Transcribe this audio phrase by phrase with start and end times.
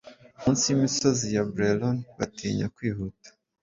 [0.41, 3.29] Munsi y'imisozi ya Bleron batinya kwihuta,